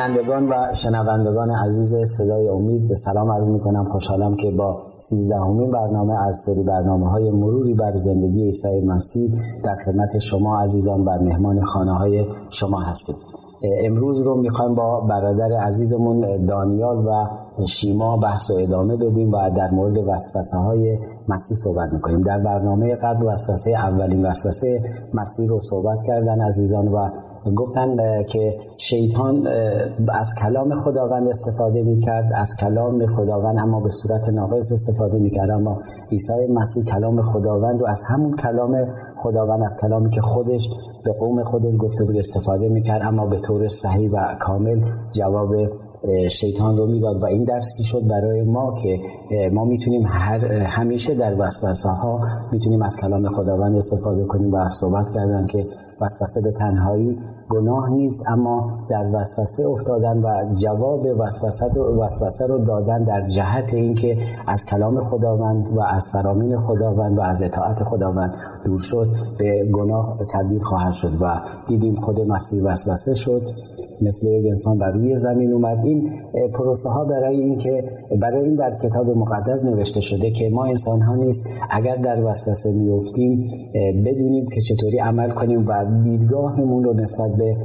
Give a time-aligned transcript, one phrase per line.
[0.00, 5.70] بینندگان و شنوندگان عزیز صدای امید به سلام عرض می کنم خوشحالم که با سیزدهمین
[5.70, 9.30] برنامه از سری برنامه های مروری بر زندگی عیسی مسیح
[9.64, 13.16] در خدمت شما عزیزان و مهمان خانه های شما هستیم.
[13.84, 17.26] امروز رو می‌خوایم با برادر عزیزمون دانیال و
[17.66, 22.20] شیما بحث و ادامه بدیم و در مورد وسوسه های مسیح صحبت می‌کنیم.
[22.20, 24.82] در برنامه قبل وسوسه اولین وسوسه
[25.14, 27.08] مسیح رو صحبت کردن عزیزان و
[27.56, 29.46] گفتن که شیطان
[30.12, 35.50] از کلام خداوند استفاده می‌کرد از کلام خداوند اما به صورت ناقص استفاده می‌کرد.
[35.50, 35.78] اما
[36.10, 38.76] عیسی مسیح کلام خداوند رو از همون کلام
[39.16, 40.68] خداوند از کلامی که خودش
[41.04, 44.80] به قوم خودش گفته بود استفاده می‌کرد اما به طور صحیح و کامل
[45.12, 45.50] جواب
[46.30, 48.98] شیطان رو می‌داد و این درسی شد برای ما که
[49.52, 52.20] ما می‌تونیم هر همیشه در وسوسه ها
[52.52, 55.66] می‌تونیم از کلام خداوند استفاده کنیم و صحبت کردن که
[56.00, 62.58] وسوسه به تنهایی گناه نیست اما در وسوسه افتادن و جواب وسوسه رو, وسوسه رو
[62.58, 68.34] دادن در جهت اینکه از کلام خداوند و از فرامین خداوند و از اطاعت خداوند
[68.64, 73.42] دور شد به گناه تبدیل خواهد شد و دیدیم خود مسیح وسوسه شد.
[74.02, 75.84] مثل یک انسان بر روی زمین اومد.
[75.90, 76.10] این
[76.54, 77.84] پروسه ها برای اینکه
[78.22, 81.48] برای این در کتاب مقدس نوشته شده که ما انسان ها نیست.
[81.70, 83.44] اگر در وسوسه میفتیم
[84.06, 85.72] بدونیم که چطوری عمل کنیم و
[86.04, 87.56] دیدگاهمون رو نسبت به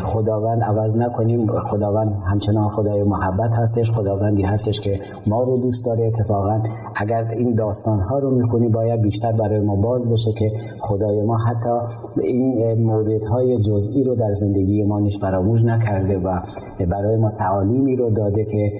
[0.00, 1.46] خداوند عوض نکنیم.
[1.70, 6.06] خداوند همچنان خدای محبت هستش خداوندی هستش که ما رو دوست داره.
[6.06, 6.62] اتفاقا
[6.96, 11.36] اگر این داستان ها رو می‌خونیم باید بیشتر برای ما باز بشه که خدای ما
[11.36, 11.70] حتی
[12.22, 16.40] این موردهای جزئی رو در زندگی ما نیش فراموش نکرده و
[16.90, 17.30] برای ما
[17.70, 18.72] تعلیمی رو داده که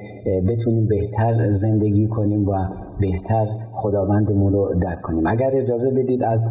[0.49, 2.53] بتونیم بهتر زندگی کنیم و
[3.01, 5.27] بهتر خداوندمون رو درک کنیم.
[5.27, 6.45] اگر اجازه بدید از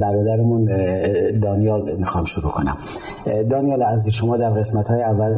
[0.00, 0.64] برادرمون
[1.42, 2.76] دانیال می‌خوام شروع کنم.
[3.50, 5.32] دانیال از شما در قسمت های اول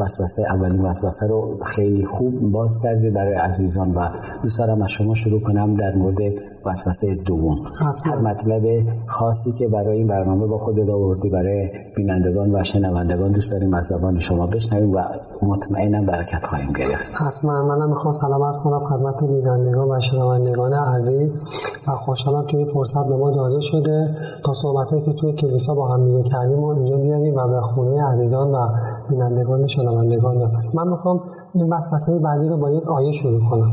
[0.00, 4.08] وسوسه اولین وسوسه رو خیلی خوب باز کردید برای عزیزان و
[4.42, 6.18] دوست دارم از شما شروع کنم در مورد
[6.66, 7.56] وسوسه دوم.
[8.04, 8.62] هر مطلب
[9.06, 13.84] خاصی که برای این برنامه با خود آوردی برای بینندگان و شنوندگان دوست داریم از
[13.84, 15.02] زبان شما بشنویم و
[15.42, 17.22] مطمئنم برکت خواهیم گرفت.
[17.26, 21.40] حتما منم می‌خوام سلام عرض کنم خدمت بینندگان و شنوندگان عزیز
[21.88, 25.88] و خوشحالم که این فرصت به ما داده شده تا صحبتهایی که توی کلیسا با
[25.88, 28.68] هم دیگه کردیم و اینجا بیاریم و به خونه عزیزان و
[29.08, 31.20] بینندگان شنوندگان ببریم من می‌خوام
[31.54, 33.72] این وسوسه بعدی رو با یک آیه شروع کنم.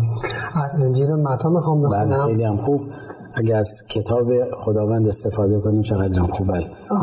[0.65, 2.09] از انجیل متا می‌خوام بخونم.
[2.09, 2.81] بله خیلی هم خوب.
[3.37, 4.27] اگه از کتاب
[4.65, 6.51] خداوند استفاده کنیم چقدر هم خوب.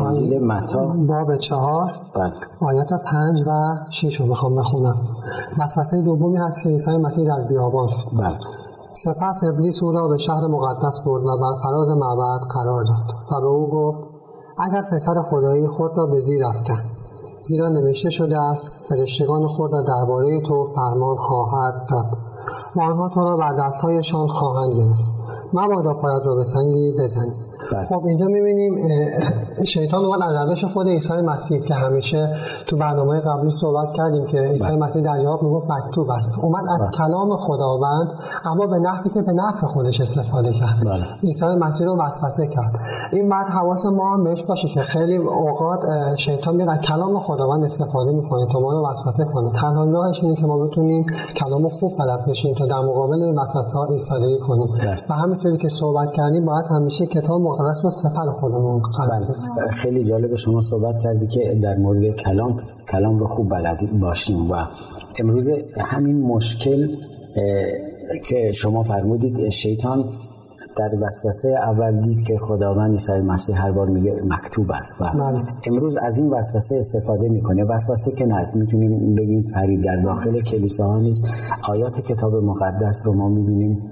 [0.05, 0.87] انجیل متا.
[0.87, 1.91] باب چهار.
[2.15, 2.33] بله.
[2.59, 4.95] آیات پنج و شش رو می‌خوام بخونم.
[5.57, 8.17] وسوسه دومی هست که عیسی مسیح در بیابان شد.
[8.19, 8.37] بله.
[8.91, 13.41] سپس ابلیس او را به شهر مقدس برد و بر فراز معبد قرار داد و
[13.41, 13.99] به او گفت
[14.57, 16.81] اگر پسر خدایی خود را به زیر افکن
[17.41, 22.17] زیرا نوشته شده است فرشتگان خود را درباره تو فرمان خواهد داد
[22.75, 25.14] و آنها تو را بر دستهایشان خواهند گرفت.
[25.55, 27.35] مبادا پایت را به سنگی بزنی
[27.71, 27.85] بله.
[27.85, 28.73] خب اینجا می‌بینیم
[29.65, 32.35] شیطان اومد از روش خود عیسی مسیح که همیشه
[32.67, 34.77] تو برنامه قبلی صحبت کردیم که عیسی بله.
[34.77, 36.31] مسیح در جواب می‌گفت مکتوب است.
[36.41, 37.07] اومد از بله.
[37.07, 38.07] کلام خداوند
[38.45, 41.07] اما به نحوی که به نفع خودش استفاده کرد.
[41.23, 42.79] عیسی مسیح رو وسوسه کرد.
[43.11, 45.79] این بعد حواس ما هم بهش باشه که خیلی اوقات
[46.17, 49.51] شیطان میاد از کلام خداوند استفاده می‌کنه تا ما رو وسوسه کنه.
[49.51, 51.05] تنها راهش اینه که ما بتونیم
[51.35, 54.69] کلام خوب بلد بشیم تا در مقابل این وسوسه ها ایستادگی کنیم.
[55.09, 55.13] و
[55.45, 59.71] همینطوری که صحبت کردیم باید همیشه کتاب مقدس رو سفر خودمون بله.
[59.71, 62.59] خیلی جالب شما صحبت کردی که در مورد کلام
[62.91, 64.55] کلام رو خوب بلد باشیم و
[65.19, 66.87] امروز همین مشکل
[68.29, 70.05] که شما فرمودید شیطان
[70.77, 75.43] در وسوسه اول دید که خداوند عیسی مسیح هر بار میگه مکتوب است و بله.
[75.67, 80.97] امروز از این وسوسه استفاده می‌کنه وسوسه که نه می‌تونیم بگیم فریب در داخل کلیساها
[80.97, 83.91] نیست آیات کتاب مقدس رو ما می‌بینیم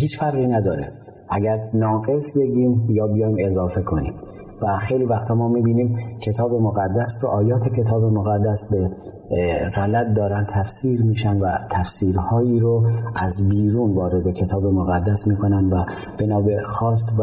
[0.00, 0.92] هیچ فرقی نداره.
[1.30, 4.14] اگر ناقص بگیم یا بیایم اضافه کنیم.
[4.62, 8.90] و خیلی وقتا ما می‌بینیم کتاب مقدس رو آیات کتاب مقدس به
[9.76, 12.86] غلط دارن تفسیر میشن و تفسیرهایی رو
[13.16, 15.84] از بیرون وارد کتاب مقدس می‌کنن و
[16.20, 17.22] بنابر خواست و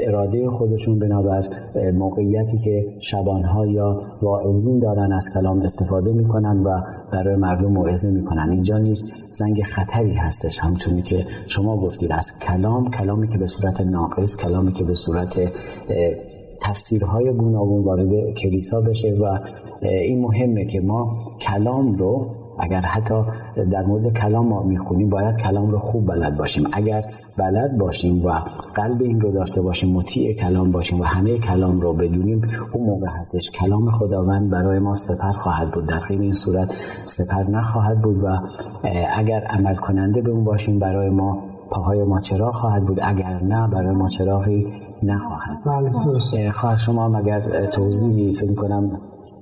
[0.00, 1.48] اراده خودشون بنابر
[1.94, 6.80] موقعیتی که شبانها یا واعظین دارن از کلام استفاده می‌کنن و
[7.12, 8.50] برای مردم موعظه می‌کنن.
[8.50, 9.04] اینجا نیست.
[9.32, 12.12] زنگ خطری هستش همچونی که شما گفتید.
[12.12, 15.38] از کلام کلامی که به صورت ناقص کلامی که به صورت
[16.62, 19.38] تفسیرهای گوناگون وارد کلیسا بشه و
[19.82, 23.14] این مهمه که ما کلام رو اگر حتی
[23.72, 26.66] در مورد کلام ما می‌خونیم باید کلام رو خوب بلد باشیم.
[26.72, 27.04] اگر
[27.38, 28.30] بلد باشیم و
[28.74, 32.42] قلب این رو داشته باشیم مطیع کلام باشیم و همه کلام رو بدونیم
[32.72, 35.86] اون موقع هستش کلام خداوند برای ما سپر خواهد بود.
[35.86, 36.74] در غیر این صورت
[37.06, 38.26] سپر نخواهد بود و
[39.16, 43.68] اگر عمل کننده به اون باشیم برای ما پاهای ما چرا خواهد بود؟ اگر نه
[43.68, 44.66] برای ما چراغی
[45.02, 48.90] نخواهد بله خواهر شما مگر توضیحی فکر کنم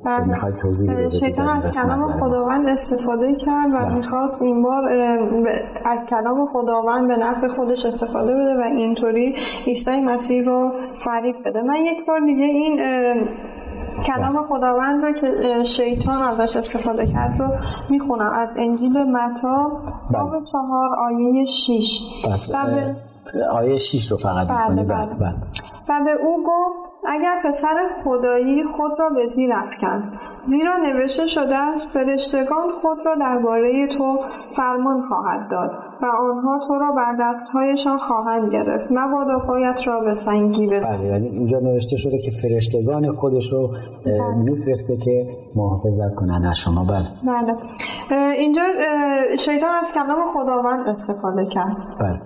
[0.04, 0.24] بله.
[0.24, 3.94] می‌خواد توضیح بدید؟ شیطان از کلام خداوند استفاده کرد و بله.
[3.94, 4.84] می‌خواست این بار
[5.84, 9.34] از کلام خداوند به نفع خودش استفاده بده و اینطوری
[9.66, 10.72] عیسی مسیح رو
[11.04, 11.62] فریب بده.
[11.62, 12.80] من یک بار دیگه این
[14.06, 14.42] کلام بله.
[14.48, 17.48] خداوند رو که شیطان ازش استفاده کرد رو
[17.90, 18.30] می‌خونم.
[18.32, 19.70] از انجیل متا
[20.12, 22.00] باب چهار آیه شیش.
[23.34, 25.06] به- آیه 6 رو فقط بله، بله.
[25.06, 25.14] بله.
[25.14, 25.34] بله.
[25.88, 31.56] و به او گفت اگر پسر خدایی خود را به زیر افکن زیرا نوشته شده
[31.56, 34.18] است فرشتگان خود را درباره تو
[34.56, 35.70] فرمان خواهد داد
[36.02, 38.86] و آنها تو را بر دستهایشان خواهند گرفت.
[38.90, 40.96] مبادا پایت را به سنگی بزن.
[40.96, 43.70] بله یعنی اینجا نوشته شده که فرشتگان خودش رو
[44.06, 45.26] اه، میفرسته که
[45.56, 46.84] محافظت کنن از شما.
[46.84, 47.08] بله.
[47.32, 47.56] بله.
[48.38, 48.62] اینجا
[49.38, 51.76] شیطان از کلام خداوند استفاده کرد.
[52.00, 52.20] بله.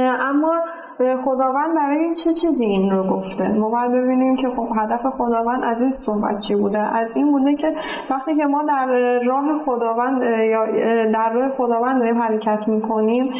[0.00, 0.52] اما
[0.98, 5.80] خداوند برای چه چیزی این رو گفته؟ ما باید ببینیم که خب هدف خداوند از
[5.80, 7.74] این صحبت چی بوده؟ از این بوده که
[8.10, 10.66] وقتی که ما در اه، راه خداوند یا
[11.12, 13.34] در راه خداوند داریم حرکت می‌کنیم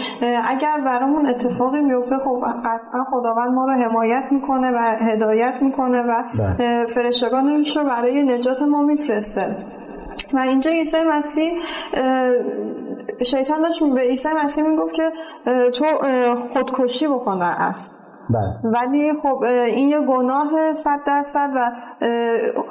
[0.48, 6.22] اگر برامون اتفاقی بیفته خب قطعا خداوند ما رو حمایت می‌کنه و هدایت می‌کنه و
[6.38, 6.86] بله.
[6.86, 9.56] فرشتگانش رو برای نجات ما میفرسته.
[10.32, 11.52] و اینجا عیسی مسیح
[13.22, 15.12] شیطان داشت به عیسی مسیح می‌گفت که
[15.70, 15.84] تو
[16.52, 17.94] خودکشی بکن در اصل.
[18.30, 18.72] بله.
[18.72, 21.72] ولی خب این یه گناه صد درصد و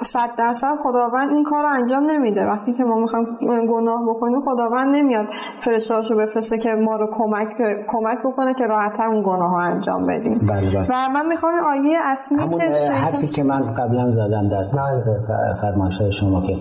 [0.01, 2.45] صد درصد خداوند این کار رو انجام نمیده.
[2.45, 3.25] وقتی که ما می‌خوایم
[3.67, 5.25] گناه بکنیم خداوند نمیاد
[5.59, 7.47] فرشتهاش رو بفرسته که ما رو کمک
[7.87, 10.39] کمک بکنه که راحتتر اون گناه ها انجام بدیم.
[10.49, 10.87] بله بله.
[10.89, 14.63] و من می‌خوام آیه اصلی همون حرفی که من قبلا زدم در
[15.61, 16.53] فرمایش های شما که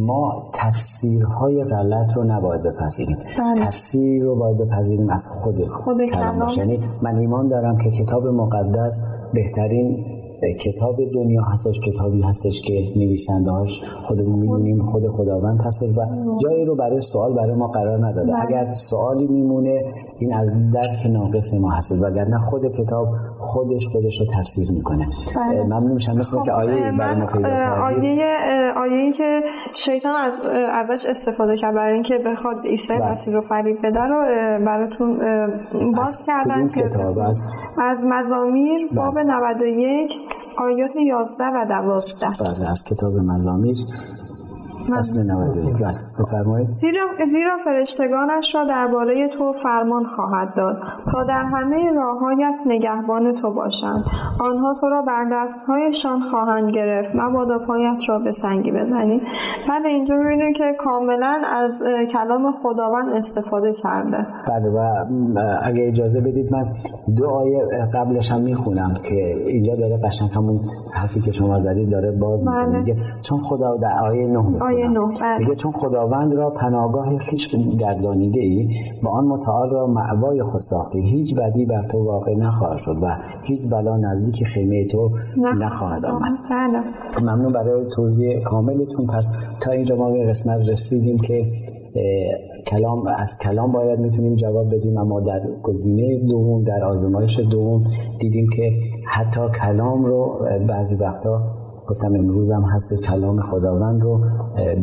[0.00, 3.16] ما تفسیرهای غلط رو نباید بپذیریم.
[3.38, 3.66] بله.
[3.66, 9.02] تفسیر رو باید بپذیریم از خود, خود کلام یعنی من ایمان دارم که کتاب مقدس
[9.34, 10.19] بهترین
[10.60, 16.00] کتاب دنیا هستش کتابی هستش که نویسنده هاش خودمون می‌دونیم خود خداوند هستش و
[16.42, 19.82] جایی رو برای سوال برای ما قرار نداده اگر سوالی میمونه
[20.18, 23.08] این از درک ناقص ما هست وگرنه خود کتاب
[23.38, 25.06] خودش خودش رو تفسیر می‌کنه
[25.36, 25.64] بله.
[25.64, 27.48] ممنون میشم مثل که آیه برای ما پیدا
[27.84, 29.40] آیه آیه‌ای که
[29.74, 30.32] شیطان از
[30.72, 33.12] ازش استفاده کرد برای اینکه بخواد عیسی بله.
[33.12, 34.24] مسیح رو فریب بده رو
[34.66, 35.18] براتون
[35.96, 37.50] باز از کردن که کتاب؟ از-
[37.82, 38.96] از مزامیر بله.
[38.96, 40.12] باب 91
[40.56, 43.76] آیات 11 و 12 بله از کتاب مزامیر
[44.96, 46.68] فصل 91 بله بفرمایید.
[46.80, 50.76] زیرا, زیرا فرشتگانش را درباره تو فرمان خواهد داد
[51.12, 54.04] تا در همه راههایت نگهبان تو باشند.
[54.40, 57.10] آنها تو را بر دستهایشان خواهند گرفت.
[57.14, 59.20] مبادا پایت را به سنگی بزنی
[59.68, 61.72] بعد اینجا ببینیم که کاملا از
[62.12, 64.26] کلام خداوند استفاده کرده.
[64.48, 64.78] بله و
[65.62, 66.64] اگه اجازه بدید من
[67.16, 67.60] دو آیه
[67.94, 69.14] قبلش هم می‌خونم که
[69.46, 70.60] اینجا داره قشنگ همون
[70.94, 72.66] حرفی که شما زدید داره باز می‌کنه.
[72.66, 72.78] بله.
[72.78, 75.38] میگه چون خدا در آیه 9 بله.
[75.38, 78.68] میگه چون خداوند را پناهگاه خیش گردانیده ای
[79.02, 83.16] و آن متعال را معوای خود ساخته هیچ بدی بر تو واقع نخواهد شد و
[83.44, 86.32] هیچ بلا نزدیک خیمه تو نخواهد آمد.
[86.50, 87.22] بله.
[87.22, 89.06] ممنون برای توضیح کاملتون.
[89.06, 89.28] پس
[89.62, 91.46] تا اینجا ما به قسمت رسیدیم که
[92.66, 97.84] کلام از کلام باید می‌تونیم جواب بدیم اما در گزینه دوم در آزمایش دوم
[98.20, 98.72] دیدیم که
[99.08, 101.42] حتی کلام رو بعضی وقتا
[101.90, 104.20] گفتم امروز هم هست کلام خداوند رو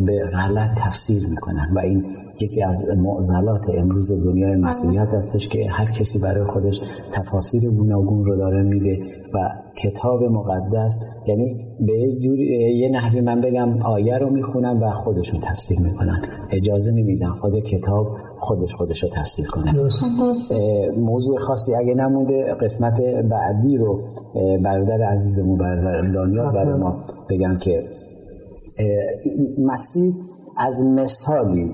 [0.05, 2.05] به غلط تفسیر می‌کنن و این
[2.41, 8.35] یکی از معضلات امروز دنیای مسیحیت هستش که هر کسی برای خودش تفاسیر گوناگون رو
[8.35, 8.99] داره میده
[9.33, 9.37] و
[9.83, 15.39] کتاب مقدس یعنی به یه جوری یه نحوی من بگم آیه رو می‌خونن و خودشون
[15.39, 16.21] تفسیر می‌کنن.
[16.51, 19.73] اجازه نمیدن خود کتاب خودش خودش رو تفسیر کنه.
[20.51, 24.01] اه، موضوع خاصی اگه نمونده قسمت بعدی رو
[24.63, 27.83] برادر عزیزمون برادر دانیال برای ما بگم که
[29.59, 30.15] مسیح
[30.59, 31.71] از مثالی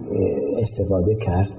[0.61, 1.49] استفاده کرد.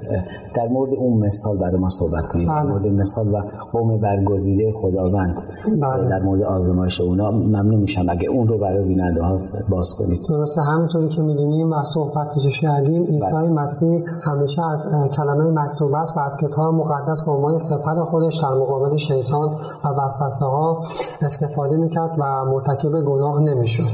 [0.54, 2.70] در مورد اون مثال برای ما صحبت کنید در بله.
[2.70, 5.36] مورد مثال و قوم برگزیده خداوند.
[5.82, 6.08] بله.
[6.08, 8.06] در مورد آزمایش اونا ممنون میشم.
[8.08, 9.38] اگه اون رو برای بیننده ها
[9.70, 10.20] باز کنید.
[10.28, 13.48] درسته همینطوری که می‌دونیم و صحبتش کردیم عیسی بله.
[13.48, 18.96] مسیح همیشه از کلمه مکتوبت و از کتاب مقدس به عنوان سپر خودش در مقابل
[18.96, 19.48] شیطان
[19.84, 20.84] و وسوسه ها
[21.22, 23.90] استفاده می‌کرد و مرتکب گناه نمی‌شد.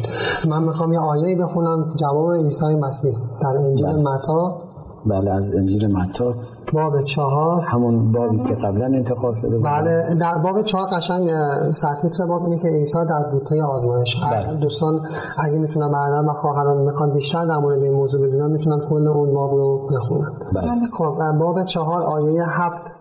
[0.49, 1.93] من می‌خوام یه آیه بخونم.
[1.97, 3.15] جواب عیسی مسیح.
[3.43, 4.03] در انجیل بله.
[4.03, 4.61] متا.
[5.07, 6.35] بله از انجیل متا.
[6.73, 7.61] باب چهار.
[7.69, 9.65] همون بابی که قبلا انتخاب شده بود.
[9.65, 11.29] بله در باب چهار قشنگ
[11.73, 14.55] سرتیتر باب اینه که عیسی در بوته آزمایش بله.
[14.55, 15.01] دوستان
[15.45, 19.35] اگه می‌تونن بعدا و خواهران می‌خوان بیشتر در مورد این موضوع بدونن می‌تونن کل اون
[19.35, 20.71] باب رو بخونن بله.
[20.99, 22.95] خب باب چهار آیه هفت.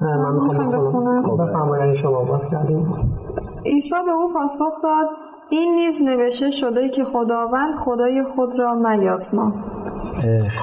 [0.00, 1.22] من می‌خوام بخونم.
[1.22, 2.78] خب بفرمایید شما باز کردیم
[3.66, 5.08] عیسی به او پاسخ داد
[5.52, 9.52] این نیز نوشته شده که خداوند خدای خود را میازما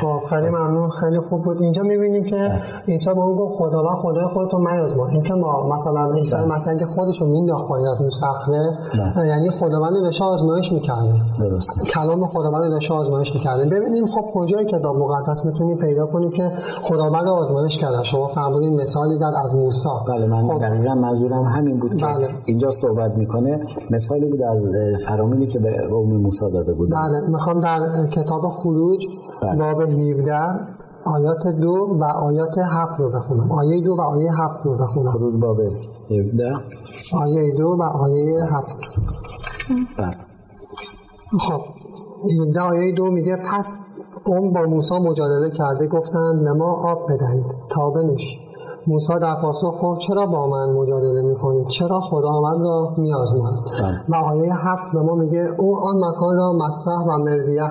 [0.02, 1.62] خب خیلی ممنون خیلی خوب بود.
[1.62, 2.52] اینجا می‌بینیم که
[2.88, 6.56] عیسی به اون گفت خداوند خدای خودتو میازما این که ما مثلا عیسی بله.
[6.56, 8.78] مثلا که خودشو مینداخت پایین از اون صخره
[9.16, 9.28] بله.
[9.28, 11.14] یعنی خداوند داشته آزمایش می‌کرده.
[11.40, 13.66] درست کلام خداوند داشته آزمایش می‌کرده.
[13.66, 16.52] ببینیم خب کجای کتاب مقدس می‌تونیم پیدا کنیم که
[16.84, 18.04] خداوند آزمایش کرده.
[18.04, 19.90] شما فرمودین مثالی زد از موسی.
[20.08, 20.60] بله من خب.
[20.62, 22.28] دقیقا منظورم همین بود که بله.
[22.46, 23.60] اینجا صحبت می‌کنه.
[23.92, 24.68] مثالی بود از
[25.08, 27.80] فرامینی که به قوم موسی داده بود بله می‌خوام در
[28.12, 29.06] کتاب خروج
[29.42, 29.56] بله.
[29.58, 30.34] باب 17
[31.06, 33.52] آیات دو و آیات هفت رو بخونم.
[33.52, 35.10] آیه دو و آیه هفت رو بخونم.
[35.12, 35.58] خروج باب
[36.12, 36.44] 17
[37.24, 38.78] آیه دو و آیه هفت.
[39.98, 40.18] بله.
[41.40, 41.62] خب
[42.42, 43.74] 17 آیه دو میگه پس
[44.26, 48.49] قوم با موسی مجادله کرده گفتند به ما آب بدهید تا بنوشیم
[48.90, 53.60] موسی در پاسخ گفت چرا با من مجادله می‌کنید چرا خداوند را میآزمایید.
[54.10, 57.70] و آیه هفت به ما میگه او آن مکان را مسح و مریه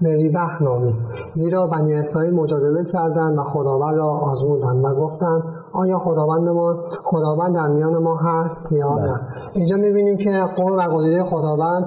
[0.00, 0.94] مریبه نامید
[1.32, 5.42] زیرا بنی اسرائیل مجادله کردند و خداوند را آزمودند و گفتند
[5.72, 9.20] آیا خداوند ما خداوند در میان ما هست یا نه؟
[9.54, 11.84] اینجا می‌بینیم که قوم و خداوند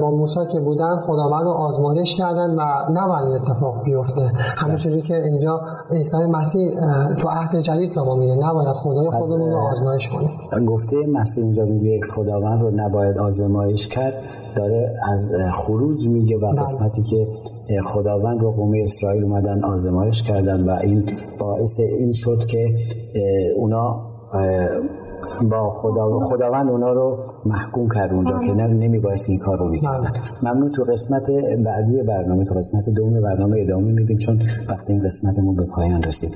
[0.00, 4.32] با موسی که بودن خداوند رو آزمایش کردن و نباید اتفاق بیفته.
[4.56, 6.70] همینجوری که اینجا عیسی مسیح
[7.18, 10.66] تو عهد جدید به ما میگه نباید خدای خودمون رو آزمایش کنیم.
[10.66, 14.14] گفته مسیح اینجا میگه خداوند رو نباید آزمایش کرد
[14.56, 16.62] داره از خروج میگه و بله.
[16.62, 17.28] قسمتی که
[17.84, 21.04] خداوند و قوم اسرائیل اومدن آزمایش کردن و این
[21.38, 22.74] باعث این شد که
[23.56, 23.84] اونا
[25.42, 30.10] با خدا خداوند اونا رو محکوم کرد اونجا که نمی باعث این کار رو می‌کردن.
[30.42, 30.72] ممنون.
[30.72, 31.26] تو قسمت
[31.64, 36.30] بعدی برنامه تو قسمت دوم برنامه ادامه میدیم چون وقتی این قسمتمون به پایان رسید.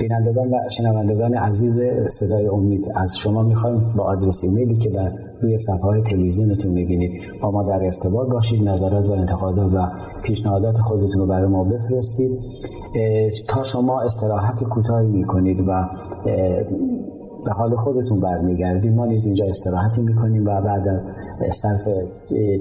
[0.00, 5.12] بینندگان و شنوندگان عزیز صدای امید از شما می‌خوایم با آدرس ایمیلی که بر
[5.42, 7.12] روی صفحه های تلویزیونتون می‌بینید.
[7.42, 9.78] با ما در ارتباط باشید نظرات و انتقادات و
[10.22, 12.30] پیشنهادات خودتون رو برای ما بفرستید.
[13.48, 15.88] تا شما استراحت کوتاهی می‌کنید و
[17.46, 21.06] به حال خودتون برمیگردید ما نیز اینجا استراحتی می‌کنیم و بعد از
[21.50, 21.88] صرف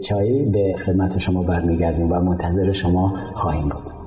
[0.04, 4.05] چایی به خدمت شما برمیگردیم و منتظر شما خواهیم بود.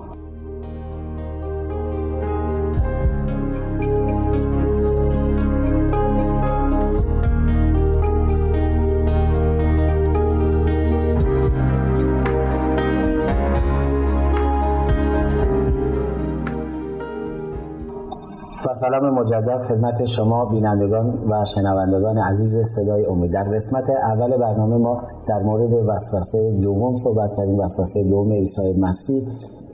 [18.81, 23.33] سلام مجدد خدمت شما بینندگان و شنوندگان عزیز صدای امید.
[23.33, 29.23] در قسمت اول برنامه ما در مورد وسوسه دوم صحبت کردیم وسوسه دوم عیسی مسیح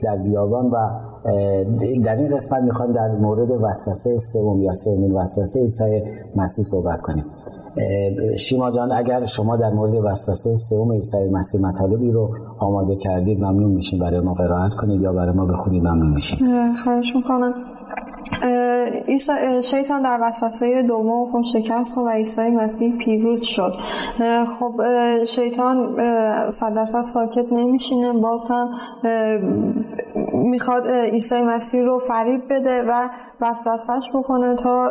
[0.03, 0.75] در بیابان و
[2.05, 6.01] در این قسمت می‌خوایم در مورد وسوسه سوم یا سومین وسوسه عیسی
[6.35, 7.25] مسیح صحبت کنیم.
[8.37, 13.71] شیما جان اگر شما در مورد وسوسه سوم عیسی مسیح مطالبی رو آماده کردید ممنون
[13.71, 13.99] میشیم.
[13.99, 16.37] برای ما قرائت کنید یا برای ما بخونید ممنون میشیم.
[16.83, 17.53] خواهش می‌کنم.
[19.63, 23.73] شیطان در وسوسه دوم خون شکست و عیسی مسیح پیروز شد.
[24.59, 24.73] خب
[25.25, 25.95] شیطان
[26.51, 28.69] صد ساکت نمیشینه باز هم
[30.33, 33.09] می‌خواد عیسی مسیح رو فریب بده و
[33.41, 34.89] وسوسش بکنه تا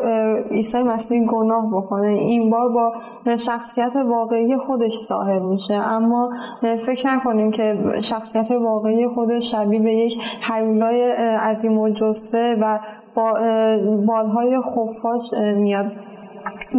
[0.51, 2.09] عیسی مسیح گناه بکنه.
[2.09, 2.93] این بار با
[3.37, 5.75] شخصیت واقعی خودش ظاهر میشه.
[5.75, 6.31] اما
[6.87, 10.19] فکر نکنیم که شخصیت واقعی خودش شبیه به یک
[10.51, 12.79] حیولای عظیم و جسته و
[13.15, 13.33] با
[14.07, 15.93] بالهای خفاش میاد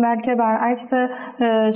[0.03, 0.89] بلکه برعکس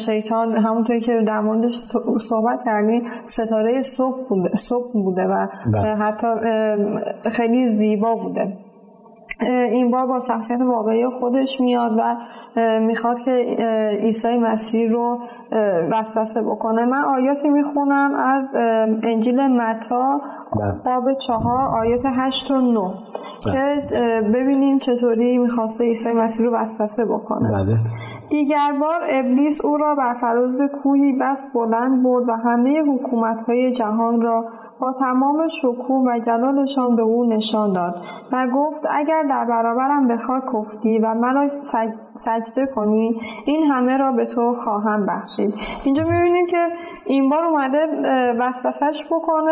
[0.05, 1.73] شیطان همونطوری که در موردش
[2.19, 5.95] صحبت کردیم ستاره صبح بوده, صبح بوده و بله.
[5.95, 6.27] حتی
[7.31, 8.57] خیلی زیبا بوده
[9.47, 12.15] این بار با شخصیت واقعی خودش میاد و
[12.79, 13.31] می‌خواد که
[14.01, 15.19] عیسی مسیح رو
[15.91, 16.85] وسوسه بکنه.
[16.85, 18.55] من آیاتی می‌خونم از
[19.03, 20.21] انجیل متا
[20.59, 20.73] بله.
[20.85, 22.93] باب چهار آیات هشت و نو
[23.43, 23.81] که
[24.33, 27.51] ببینیم چطوری می‌خواسته عیسی مسیح رو وسوسه بکنه.
[27.51, 27.77] بله.
[28.29, 34.21] دیگر بار ابلیس او را بر فراز کوهی بس بلند برد و همه حکومتهای جهان
[34.21, 34.45] را
[34.79, 37.95] با تمام شکوه و جلالشان به او نشان داد
[38.31, 41.49] و گفت اگر در برابرم به خاک کفتی و مرا
[42.13, 46.67] سجده کنی این همه را به تو خواهم بخشید اینجا می‌بینیم که
[47.05, 47.77] این بار اومده
[48.39, 49.51] وسوسش بکنه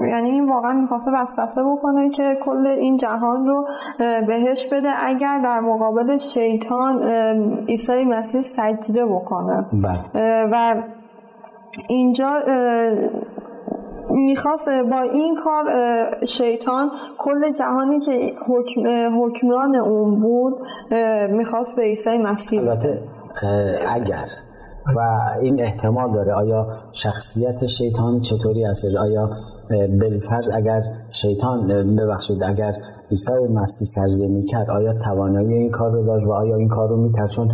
[0.00, 3.66] یعنی این واقعا می‌خواسته وسوسه بکنه که کل این جهان رو
[3.98, 7.02] بهش بده اگر در مقابل شیطان
[7.68, 10.48] عیسی مسیح سجده بکنه بله.
[10.52, 10.82] و
[11.88, 12.42] اینجا
[14.10, 15.64] می‌خواست با این کار
[16.26, 18.82] شیطان کل جهانی که حکم،
[19.22, 20.54] حکمران اون بود
[21.30, 23.02] می‌خواست به عیسی مسیح البته
[23.88, 24.24] اگر
[24.96, 25.00] و
[25.42, 29.30] این احتمال داره آیا شخصیت شیطان چطوری هستش؟ آیا
[30.00, 31.66] بالفرض اگر شیطان
[31.96, 32.72] ببخشید اگر
[33.10, 36.96] عیسی مسیح سجده می‌کرد آیا توانایی این کار رو داشت و آیا این کار رو
[36.96, 37.48] می‌کرد؟ چون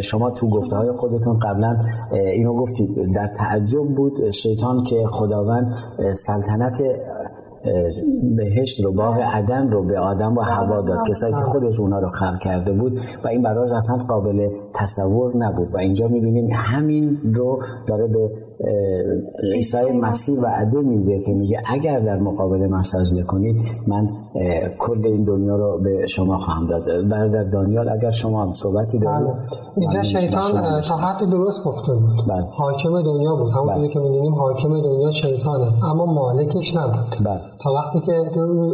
[0.00, 1.76] شما تو گفته های خودتون قبلا
[2.12, 5.74] اینو گفتید در تعجب بود شیطان که خداوند
[6.12, 6.82] سلطنت
[8.36, 10.98] بهشت رو باغ عدن رو به آدم و هوا داد.
[11.08, 15.68] کسایی که خودش اونا رو خلق کرده بود و این براش اصلا قابل تصور نبود.
[15.74, 18.30] و اینجا می‌بینیم همین رو داره به
[19.54, 24.08] عیسی مسیح وعده میده که میگه اگر در مقابل من سجده کنید من
[24.78, 29.26] کل این دنیا رو به شما خواهم داد برادر دانیال اگر شما هم صحبتی دارید
[29.26, 29.36] بله.
[29.76, 32.44] اینجا شیطان تا حد درست گفته بود بله.
[32.50, 33.88] حاکم دنیا بود همون بله.
[33.88, 37.40] که می‌دونیم حاکم دنیا شیطانه اما مالکش نبود بله.
[37.64, 38.12] تا وقتی که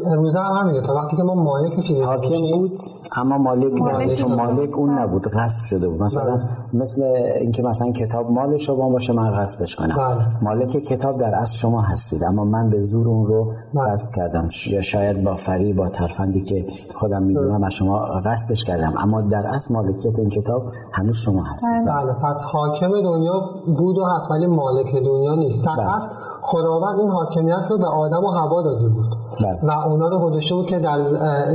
[0.06, 2.78] امروز هم همینه تا وقتی که ما مالک چیزی حاکم بود
[3.16, 4.34] اما مالک نبود چون.
[4.34, 6.82] مالک اون نبود غصب شده بود مثلا بله.
[6.82, 7.02] مثل
[7.40, 10.42] اینکه مثلا کتاب مال شما باشه من غصبش کنم بله.
[10.42, 13.52] مالک کتاب در اصل شما هستید اما من به زور اون رو.
[13.74, 16.64] غصب کردم یا شاید با فری با ترفندی که
[16.94, 18.92] خودم می‌دونم از شما غصبش کردم.
[19.02, 20.62] اما در اصل مالکیت این کتاب
[20.92, 21.86] هنوز شما هستید.
[21.86, 22.12] بله.
[22.12, 23.40] پس حاکم دنیا
[23.78, 25.66] بود و هست ولی مالک دنیا نیست.
[25.66, 25.96] در بله.
[25.96, 26.10] اصل
[26.42, 29.06] خداوند این حاکمیت رو به آدم و هوا داده بود.
[29.40, 29.58] بله.
[29.62, 30.98] و اونا رو گذاشته بود که در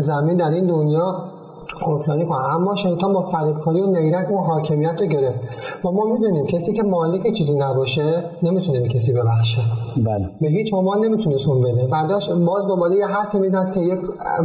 [0.01, 1.17] زمین در این دنیا
[1.81, 2.41] حکمرانی کنن.
[2.51, 5.39] اما شیطان با فریبکاری و نیرنگ اون حاکمیت رو گرفت.
[5.85, 9.61] و ما می‌دونیم کسی که مالک چیزی نباشه نمی‌تونه به کسی ببخشه.
[10.05, 10.29] بله.
[10.41, 11.87] به هیچ عنوان نمی‌تونست اون بده.
[11.87, 13.99] برداشت باز دوباره یه حرفی می‌داد که یک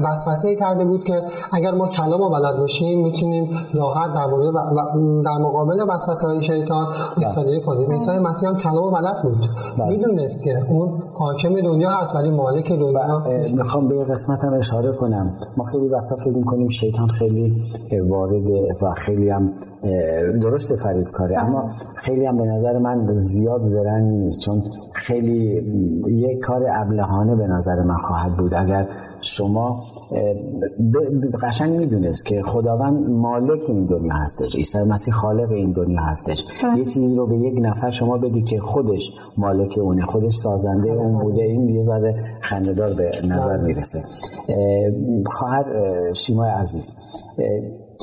[0.05, 4.59] وسوسه کرده بود که اگر ما کلام رو بلد باشیم می‌تونیم راحت در مورد و-
[4.59, 6.87] و- در مقابل وسوسه های شیطان
[7.19, 9.37] ایستادگی کنیم عیسی مسیح هم کلام رو بلد بود.
[9.79, 9.89] بله.
[9.89, 13.23] می‌دونست که اون حاکم دنیا هست ولی مالک دنیا.
[13.57, 15.35] می‌خوام به قسمت هم اشاره کنم.
[15.57, 17.63] ما خیلی وقتا فکر می‌کنیم شیطان خیلی
[18.09, 18.51] وارد
[18.83, 19.53] و خیلی هم
[20.43, 25.63] درست فرید کاره اما خیلی هم به نظر من زیاد زرنگ نیست چون خیلی
[26.09, 28.55] یک کار ابلهانه به نظر من خواهد بود.
[28.55, 28.89] اگر
[29.21, 29.85] شما
[31.43, 36.45] قشنگ می‌دونست که خداوند مالک این دنیا هستش عیسی مسیح خالق این دنیا هستش.
[36.77, 41.19] یه چیزی رو به یک نفر شما بدی که خودش مالک اونه خودش سازنده اون
[41.19, 43.99] بوده این یه ذره خنده‌دار به نظر می‌رسه.
[44.49, 46.97] اه، خواهر اه، شیمای عزیز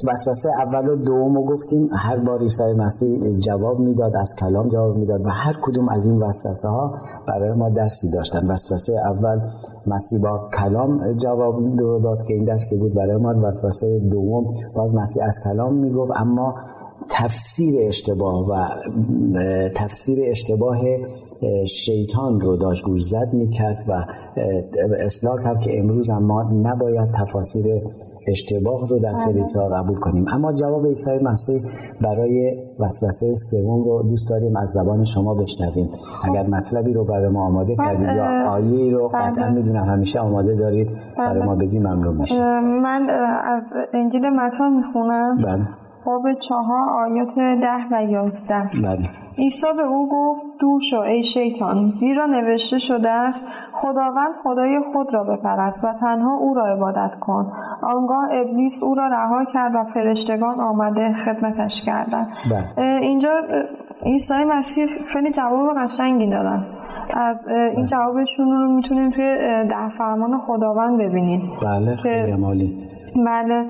[0.04, 1.90] وسوسه اول و دوم رو گفتیم.
[1.92, 6.22] هر بار عیسی مسیح جواب می‌داد از کلام جواب می‌داد و هر کدوم از این
[6.22, 6.96] وسوسه ها
[7.28, 8.48] برای ما درسی داشتن.
[8.48, 9.42] وسوسه اول
[9.88, 13.34] مسیح با کلام جواب داد که این درسی بود برای ما.
[13.48, 16.56] وسوسه دوم باز مسیح از کلام می‌گفت اما
[17.10, 18.56] تفسیر اشتباه و
[19.76, 20.78] تفسیر اشتباه
[21.42, 24.06] اه، شیطان رو داشت گوش زد می‌کرد و
[25.06, 27.66] اصلاح کرد که امروز هم ما نباید تفاسیر
[28.28, 30.26] اشتباه رو در کلیسا قبول کنیم.
[30.34, 31.62] اما جواب عیسی مسیح
[32.02, 35.90] برای وسوسه سوم رو دوست داریم از زبان شما بشنویم.
[36.24, 39.32] اگر مطلبی رو برای ما آماده کردید یا آیه رو بله.
[39.32, 40.88] قطعا می‌دونم همیشه آماده دارید
[41.18, 43.10] برای ما بگی ممنون میشه من
[43.46, 43.64] از
[43.94, 45.68] انجیل متا می‌خونم.
[46.06, 48.70] بله باب چهار آیات ده و یازده.
[48.84, 49.10] بله.
[49.38, 55.14] عیسی به او گفت دور شو ای شیطان زیرا نوشته شده است خداوند خدای خود
[55.14, 57.52] را بپرست و تنها او را عبادت کن.
[57.84, 62.28] آنگاه ابلیس او را رها کرد و فرشتگان آمده خدمتش کردند.
[62.52, 63.02] بله.
[63.02, 63.32] اینجا
[64.04, 66.66] عیسی مسیح خیلی جواب قشنگی دادن.
[67.14, 69.38] از این جوابشون رو می‌تونیم توی
[69.70, 71.42] ده فرمان خداوند ببینیم.
[71.64, 72.90] بله خیلی عالی
[73.26, 73.66] بله.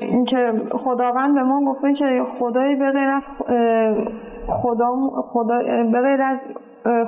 [0.00, 2.04] اینکه خداوند به ما گفته که
[2.38, 3.30] خدایی به غیر از
[4.48, 5.58] خدا خدا
[5.92, 6.38] به غیر از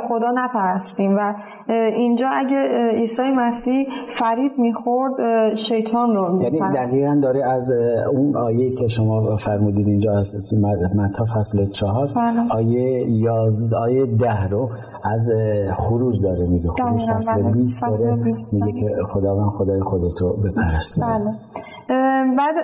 [0.08, 1.34] خدا نپرستیم و
[1.68, 5.12] اینجا اگه عیسی مسیح فرید می‌خورد
[5.54, 7.70] شیطان رو یعنی دقیقا داره از
[8.12, 10.54] اون آیه که شما فرمودید اینجا از
[10.96, 12.40] متا فصل چهار بله.
[12.50, 14.70] آیه یازد آیه ده رو
[15.04, 15.30] از
[15.74, 16.68] خروج داره میگه.
[16.68, 17.98] خروج فصل 20 بله.
[17.98, 21.34] داره میگه که خداوند خدای خودت رو بپرست بله.
[22.36, 22.54] بعد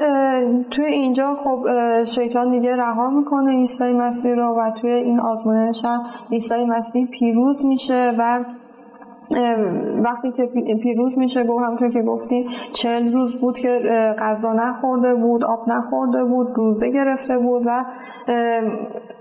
[0.70, 1.66] توی اینجا خب
[2.04, 6.00] شیطان دیگه رها می‌کنه عیسی مسیح رو و توی این آزمایش هم
[6.32, 8.44] عیسی مسیح پیروز میشه و
[10.04, 10.46] وقتی که
[10.82, 13.80] پیروز میشه گفت همونطور که گفتیم چهل روز بود که
[14.18, 17.84] غذا نخورده بود آب نخورده بود روزه گرفته بود و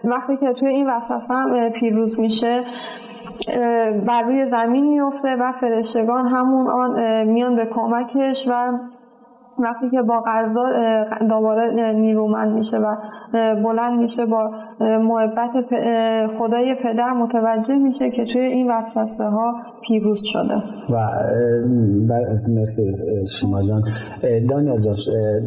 [0.04, 2.62] وقتی که توی این وسوسه هم پیروز میشه
[4.08, 8.72] بر روی زمین میفته و فرشتگان همون آن میان به کمکش و
[9.60, 10.70] وقتی که با غذا
[11.30, 12.96] دوباره نیرومند میشه و
[13.64, 15.50] بلند میشه با محبت
[16.40, 19.54] خدای پدر متوجه میشه که توی این وسوسه ها
[19.88, 20.56] پیروز شده.
[20.90, 21.08] و
[22.48, 22.82] مرسی
[23.30, 23.82] شما جان.
[24.50, 24.96] دانیال جان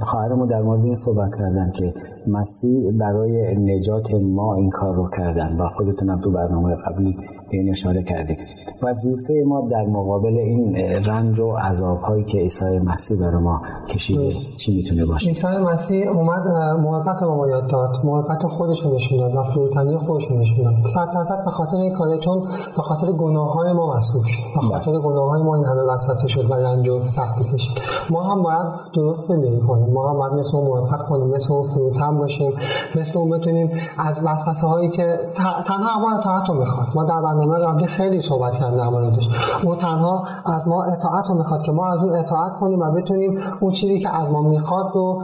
[0.01, 1.93] خواهرمون در مورد این صحبت کردن که
[2.27, 7.17] مسیح برای نجات ما این کار رو کردن و خودتونم تو برنامه قبلی
[7.51, 8.37] این اشاره کردیم.
[8.83, 14.31] وظیفه ما در مقابل این رنج و عذاب هایی که عیسی مسیح برای ما کشیده
[14.57, 17.91] چی می‌تونه باشه؟ عیسی مسیح اومد محبت رو ما یاد داد.
[18.05, 22.19] محبت خودش رو نشون داد و فروتنی خودش داد صد درصد به خاطر این کاره
[22.19, 22.41] چون
[22.77, 24.43] به خاطر گناه های ما مسئول شد.
[24.55, 25.01] به خاطر بله.
[25.01, 27.79] گناه های ما این همه وسوسه شد و رنج و سختی کشید.
[28.11, 29.93] ما هم باید درست زندگی کنیم.
[29.93, 32.53] ما هم باید مثل اون محبت کنیم مثل اون فروتن باشیم
[32.97, 35.19] مثل اون بتونیم از وسوسه هایی که
[35.67, 36.87] تنها ما اطاعت رو می‌خواد.
[36.95, 39.29] ما در برنامه قبلی خیلی صحبت کردیم در موردش.
[39.65, 40.25] اون تنها
[40.57, 43.99] از ما اطاعت رو می‌خواد که ما از اون اطاعت کنیم و بتونیم اون چیزی
[43.99, 45.23] که از ما می‌خواد رو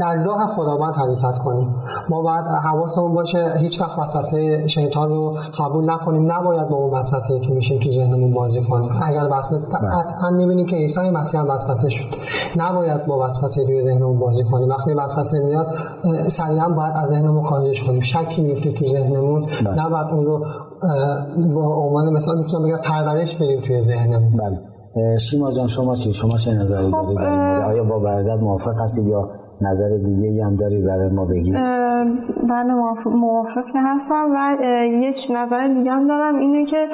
[0.00, 1.74] در راه خداوند حرکت کنیم.
[2.10, 2.44] ما باید
[2.82, 3.54] حواسمون باشه.
[3.58, 6.32] هیچ وقت وسوسه شیطان رو قبول نکنیم.
[6.32, 8.90] نباید با اون وسوسه که میشیم تو ذهنمون بازی کنیم.
[9.06, 12.04] اگر وسوسه قطعا می‌بینیم که عیسی مسیح هم وسوسه شد
[12.56, 14.68] نباید با وسوسه روی ذهنمون بازی کنیم.
[14.68, 15.66] وقتی وسوسه میاد
[16.28, 18.00] سریعا باید از ذهنمون خارجش کنیم.
[18.00, 19.46] شکی میفته تو ذهنمون.
[19.64, 19.84] بله.
[19.84, 20.44] نباید اون رو
[21.54, 24.36] با عنوان مثلا می‌تونم بگم پرورش بدیم توی ذهنمون.
[24.36, 24.58] بله.
[25.18, 29.22] شیما جان شما چی؟ شما چه نظری دارید خب آیا با برادر موافق هستید یا
[29.62, 31.54] نظر دیگه هم داری برای ما بگید
[32.48, 32.74] بله
[33.06, 36.88] موافق هستم و یک نظر دیگه هم دارم اینه که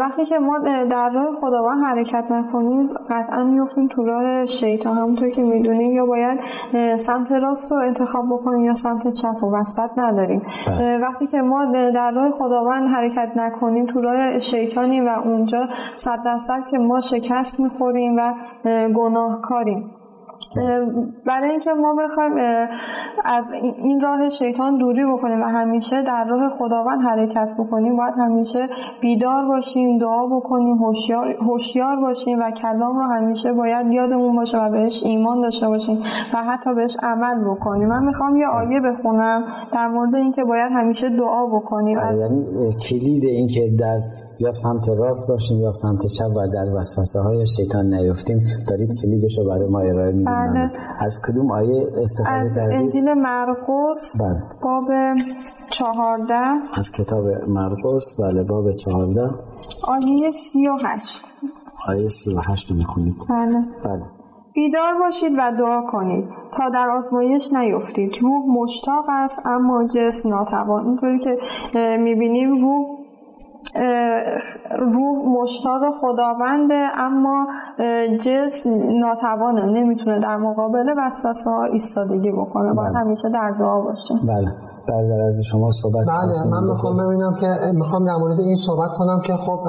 [0.00, 0.58] وقتی که ما
[0.90, 4.98] در راه خداوند حرکت نکنیم قطعا میفتیم تو راه شیطان.
[4.98, 6.40] همونطور که می‌دونیم یا باید
[6.96, 10.42] سمت راست رو انتخاب بکنیم یا سمت چپ و وسط نداریم.
[10.66, 10.98] بله.
[10.98, 16.60] وقتی که ما در راه خداوند حرکت نکنیم تو راه شیطانی و اونجا صد درصد
[16.70, 18.34] که ما شکست می‌خوریم و
[18.94, 19.90] گناهکاریم.
[21.26, 22.32] برای اینکه ما بخوایم
[23.24, 23.44] از
[23.82, 28.66] این راه شیطان دوری بکنیم و همیشه در راه خداوند حرکت بکنیم باید همیشه
[29.00, 30.76] بیدار باشیم دعا بکنیم
[31.40, 35.98] هوشیار باشیم و کلام رو همیشه باید یادمون باشه و بهش ایمان داشته باشیم
[36.34, 37.88] و حتی بهش عمل بکنیم.
[37.88, 41.98] من می‌خوام یه آیه بخونم در مورد اینکه باید همیشه دعا بکنیم.
[41.98, 42.44] آره، یعنی
[42.88, 43.98] کلید اینکه در
[44.40, 49.38] یا سمت راست باشیم یا سمت چپ و در وسوسه های شیطان نیفتیم دارید کلیدش
[49.38, 50.70] رو برای ما ارائه بله.
[51.00, 54.42] از کدوم آیه استفاده کردید؟ از انجیل مرقس بله.
[54.62, 54.84] باب
[55.70, 56.44] چهارده.
[56.74, 59.30] از کتاب مرقس؟ بله باب چهارده.
[59.88, 61.32] آیه سی و هشت.
[61.88, 63.14] آیه سی و هشت رو می‌خونید.
[63.30, 63.58] بله.
[63.84, 64.02] بله.
[64.54, 68.10] بیدار باشید و دعا کنید تا در آزمایش نیفتید.
[68.22, 70.86] روح مشتاق است اما جسم ناتوان.
[70.86, 71.38] اینطوری که
[72.00, 72.97] می‌بینیم روح
[74.78, 77.46] روح مشتاق خداونده اما
[78.20, 82.74] جسم ناتوانه نمی‌تونه در مقابل وسوسه ها ایستادگی بکنه.
[82.74, 82.98] باید بله.
[82.98, 84.14] همیشه در دعا باشه.
[84.28, 84.52] بله.
[84.88, 89.20] برادر از شما صحبت بله من می‌خوام ببینم که می‌خوام در مورد این صحبت کنم
[89.20, 89.60] که خب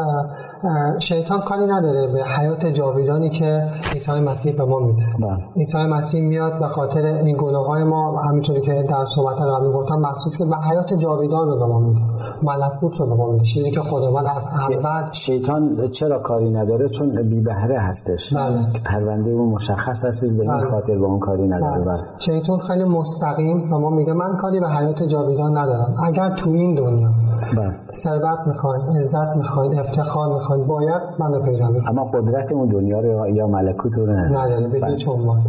[0.99, 5.01] شیطان کاری نداره به حیات جاویدانی که عیسی مسیح به ما میده.
[5.19, 5.37] بله.
[5.55, 9.95] عیسی مسیح میاد به خاطر این گناه های ما همینطوری که در صحبت قبلی گفتم
[9.95, 11.99] محسوب شد و حیات جاویدان رو به ما میده.
[12.43, 17.29] ملکوت رو به ما میده چیزی که خداوند از اول شیطان چرا کاری نداره؟ چون
[17.29, 18.33] بی بهره هستش.
[18.33, 18.57] بله.
[18.85, 20.65] پرونده اون مشخص هست به این بله.
[20.65, 21.83] خاطر با اون کاری نداره.
[21.83, 22.03] بله.
[22.19, 25.95] شیطان خیلی مستقیم به ما میگه من کاری به حیات جاویدان ندارم.
[26.03, 27.09] اگر تو این دنیا
[27.57, 27.71] بله.
[27.91, 33.47] ثروت می‌خواین عزت می‌خواین افتخار می‌خواین باید منو پیدا اما قدرت اون دنیا رو یا
[33.47, 35.41] ملکوت رو نداره نداره به هیچ عنوان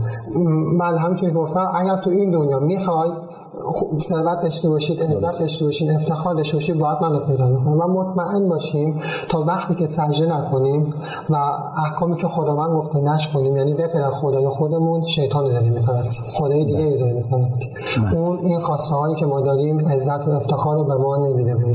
[0.79, 3.11] من همینطوری گفتم اگر تو این دنیا می‌خوای
[3.99, 7.87] ثروت داشته باشید عزت داشته باشید افتخار داشته باشید باید من رو پیدا کنیم و
[7.87, 10.95] مطمئن باشیم تا وقتی که سجده نکنیم
[11.31, 11.37] و
[11.77, 16.65] احکامی که خداوند گفته نش کنیم یعنی بپر خدای خودمون شیطان رو داریم میپرستیم خدای
[16.65, 17.69] دیگه ای داریم میپرستیم
[18.15, 21.55] اون این خواسته هایی که ما داریم عزت و افتخار رو به ما نمیده.
[21.55, 21.75] به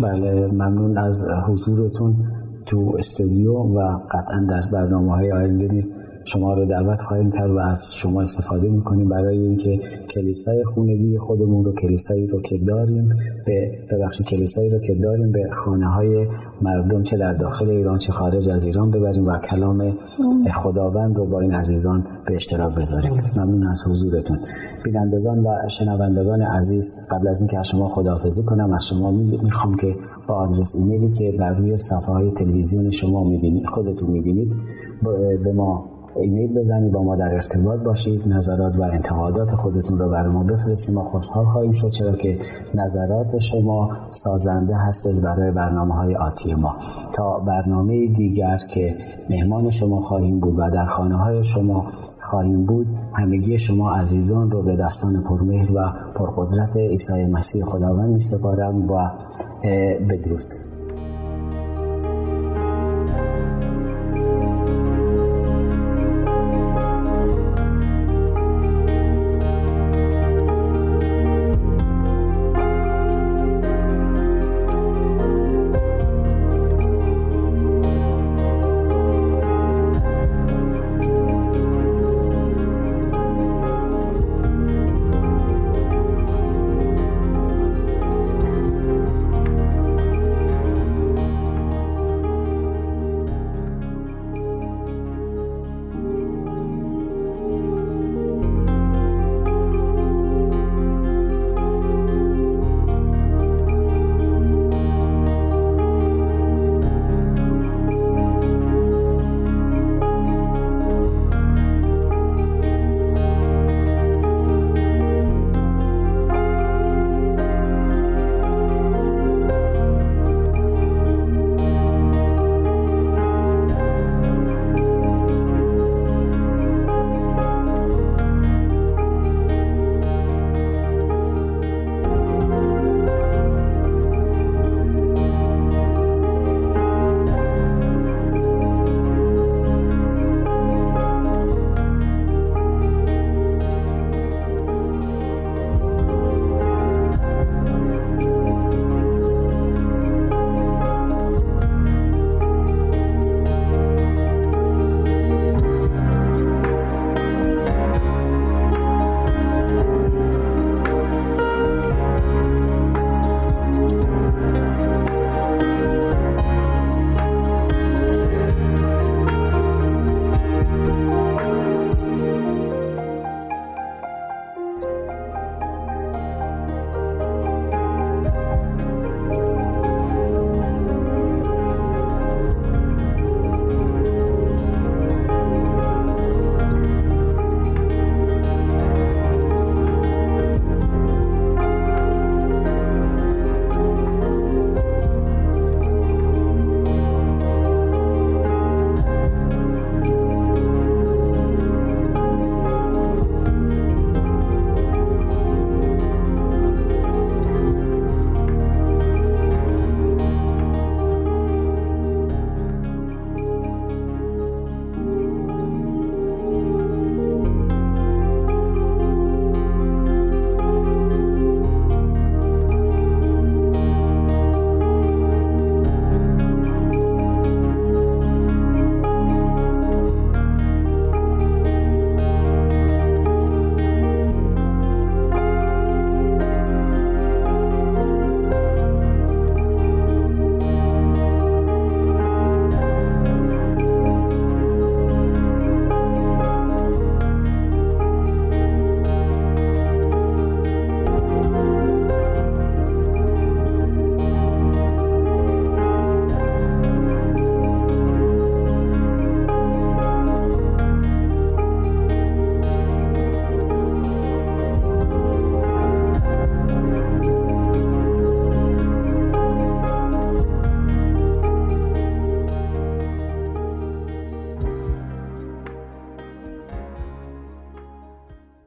[0.00, 2.16] بله ممنون از حضورتون.
[2.66, 5.92] تو استودیو و قطعا در برنامه های آینده نیست.
[6.24, 9.80] شما رو دعوت خواهیم کرد و از شما استفاده می‌کنیم برای اینکه
[10.14, 13.08] کلیسای خونگی خودمون رو کلیسایی رو که داریم
[13.46, 16.26] به ببخش کلیسایی رو که داریم به خانه های
[16.62, 19.94] مردم چه در داخل ایران چه خارج از ایران ببریم و کلام
[20.54, 23.12] خداوند رو با این عزیزان به اشتراک بذاریم.
[23.36, 24.38] ممنون از حضورتون.
[24.84, 29.10] بینندگان و شنوندگان عزیز قبل از اینکه از شما خداحافظی کنم از شما
[29.42, 29.96] می‌خوام که
[30.28, 34.52] با آدرس ایمیلی که بر روی صفحه های تلویزیون شما می‌بینید خودتون می‌بینید
[35.44, 38.28] به ما ایمیل بزنید با ما در ارتباط باشید.
[38.28, 40.94] نظرات و انتقادات خودتون رو برای ما بفرستید.
[40.94, 42.38] ما خوشحال خواهیم شد چرا که
[42.74, 46.74] نظرات شما سازنده هستش برای برنامه های آتی ما.
[47.14, 48.96] تا برنامه دیگر که
[49.30, 51.86] مهمان شما خواهیم بود و در خانه های شما
[52.30, 58.20] خواهیم بود همگی شما عزیزان رو به دستان پرمهر و پرقدرت عیسی مسیح خداوند می
[58.20, 59.10] سپارم و
[60.08, 60.75] بدرود.